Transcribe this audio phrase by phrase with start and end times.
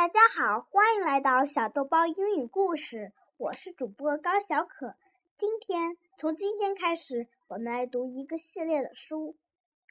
[0.00, 3.12] 大家好，欢迎来到小豆包英语故事。
[3.36, 4.94] 我是主播高小可。
[5.36, 9.36] 今天从今天开始，我们来读一个系列的书，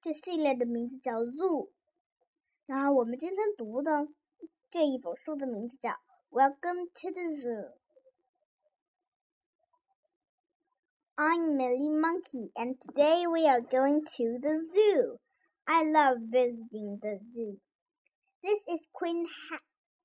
[0.00, 1.66] 这系列的名字叫《Zoo》。
[2.66, 4.06] 然后我们今天读的
[4.70, 5.90] 这一本书的名字叫
[6.30, 7.72] 《Welcome to the Zoo》。
[11.16, 15.18] I'm Millie Monkey, and today we are going to the zoo.
[15.64, 17.58] I love visiting the zoo.
[18.40, 19.58] This is Queen ha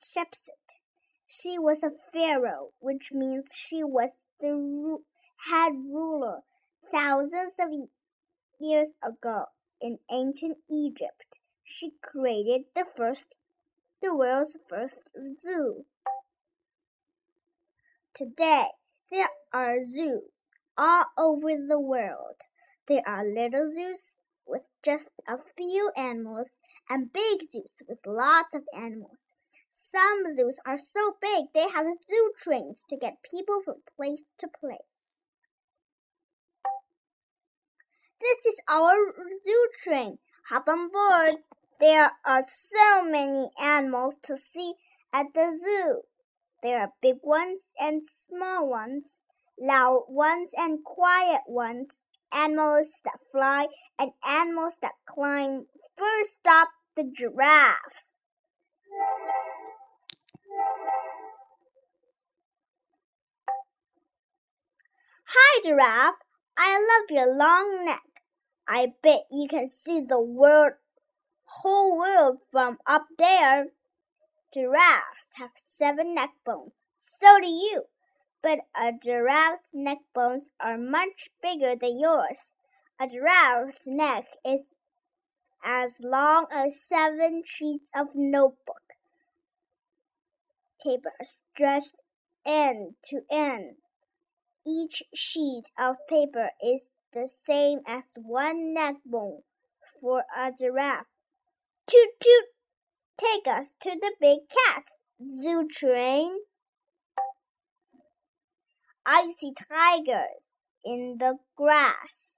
[0.00, 0.78] Shepsut.
[1.26, 5.02] She was a pharaoh, which means she was the
[5.50, 6.44] head ruler
[6.92, 7.88] thousands of
[8.60, 9.46] years ago
[9.80, 11.38] in ancient Egypt.
[11.64, 13.36] She created the first,
[14.00, 15.10] the world's first
[15.42, 15.84] zoo.
[18.14, 18.68] Today,
[19.10, 20.30] there are zoos
[20.76, 22.36] all over the world.
[22.86, 26.50] There are little zoos with just a few animals
[26.88, 29.34] and big zoos with lots of animals.
[29.80, 34.48] Some zoos are so big they have zoo trains to get people from place to
[34.48, 34.78] place.
[38.20, 40.18] This is our zoo train.
[40.50, 41.36] Hop on board.
[41.80, 44.74] There are so many animals to see
[45.12, 46.02] at the zoo.
[46.62, 49.24] There are big ones and small ones,
[49.58, 55.66] loud ones and quiet ones, animals that fly, and animals that climb.
[55.96, 58.16] First stop the giraffes.
[65.30, 66.14] Hi, giraffe.
[66.56, 68.22] I love your long neck.
[68.66, 70.74] I bet you can see the world,
[71.44, 73.68] whole world from up there.
[74.52, 76.72] Giraffes have seven neck bones.
[76.98, 77.84] So do you
[78.42, 82.52] but a giraffe's neck bones are much bigger than yours.
[83.00, 84.64] A giraffe's neck is
[85.64, 88.82] as long as seven sheets of notebook
[90.82, 91.96] paper stretched
[92.46, 93.76] end to end.
[94.68, 99.40] Each sheet of paper is the same as one neck bone
[99.98, 101.06] for a giraffe.
[101.86, 102.44] Toot toot!
[103.16, 106.40] Take us to the big cat's zoo train.
[109.06, 110.44] I see tigers
[110.84, 112.34] in the grass.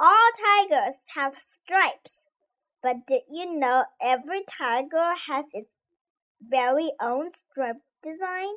[0.00, 2.24] All tigers have stripes,
[2.82, 5.70] but did you know every tiger has its
[6.40, 8.54] very own stripe design?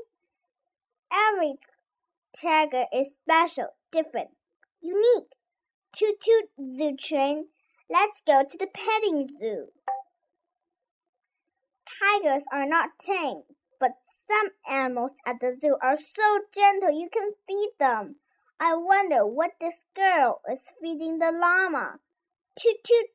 [1.14, 1.60] Every
[2.40, 4.30] tiger is special, different,
[4.82, 5.36] unique.
[5.94, 7.48] Toot toot zoo train.
[7.90, 9.68] Let's go to the petting zoo.
[12.00, 13.44] Tigers are not tame,
[13.80, 13.92] but
[14.28, 18.16] some animals at the zoo are so gentle you can feed them.
[18.60, 22.00] I wonder what this girl is feeding the llama.
[22.58, 23.08] Toot toot!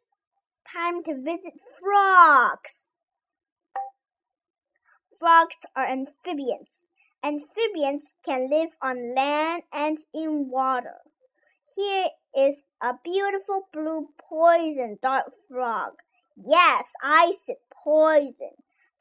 [0.71, 2.73] Time to visit frogs.
[5.19, 6.86] Frogs are amphibians.
[7.23, 11.01] Amphibians can live on land and in water.
[11.75, 15.95] Here is a beautiful blue poison dart frog.
[16.37, 18.53] Yes, I said poison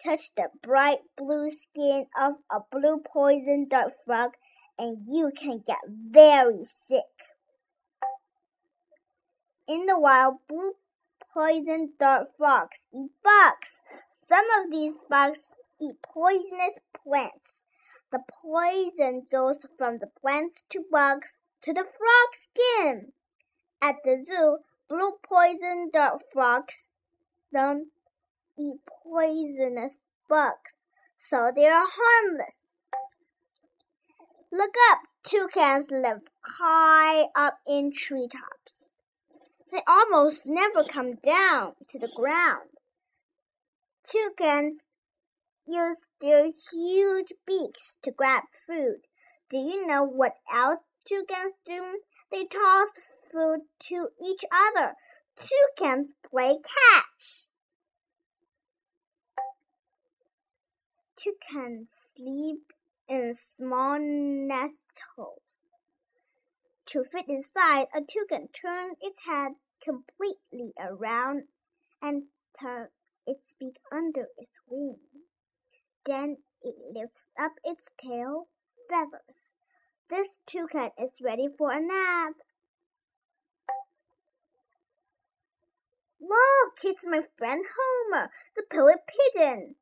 [0.03, 4.31] touch the bright blue skin of a blue poison dart frog
[4.77, 7.03] and you can get very sick.
[9.67, 10.73] In the wild, blue
[11.33, 13.71] poison dart frogs eat bugs.
[14.29, 15.51] Some of these bugs
[15.81, 17.63] eat poisonous plants.
[18.15, 23.11] The poison goes from the plants to bugs to the frog skin.
[23.81, 26.91] At the zoo, blue poison dart frogs
[27.53, 27.89] don't
[28.57, 30.75] eat poisonous bugs,
[31.17, 32.59] so they are harmless.
[34.49, 34.99] Look up!
[35.25, 38.95] Toucans live high up in treetops.
[39.73, 42.69] They almost never come down to the ground.
[44.05, 44.87] Toucans
[45.67, 49.01] use their huge beaks to grab food.
[49.49, 51.99] Do you know what else toucans do?
[52.31, 52.99] They toss
[53.31, 54.95] food to each other.
[55.35, 57.45] Toucans play catch.
[61.25, 62.71] toucans sleep
[63.07, 64.85] in small nest
[65.15, 65.39] holes.
[66.87, 69.53] To fit inside, a toucan turns its head
[69.83, 71.45] completely around
[72.01, 72.23] and
[72.59, 72.91] tucks
[73.25, 75.24] its beak under its wing.
[76.05, 78.47] Then it lifts up its tail
[78.89, 79.55] feathers.
[80.09, 82.35] This toucan is ready for a nap.
[86.21, 89.75] Look, it's my friend Homer, the poet pigeon.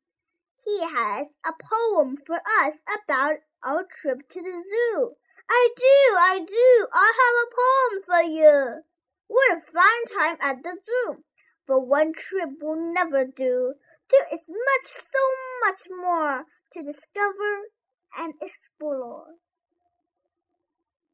[0.64, 5.16] He has a poem for us about our trip to the zoo.
[5.50, 6.86] I do, I do.
[6.92, 8.82] I have a poem for you.
[9.26, 11.24] What a fine time at the zoo.
[11.66, 13.74] But one trip will never do.
[14.13, 15.23] To There is much, so
[15.65, 17.71] much more to discover
[18.17, 19.35] and explore.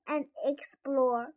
[0.07, 1.33] And explore.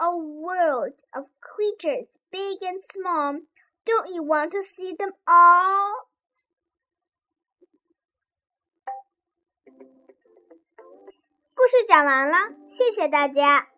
[0.00, 3.40] A world of creatures big and small.
[3.86, 6.08] Don't you want to see them all?
[11.54, 13.68] 故事讲完了，谢谢大家。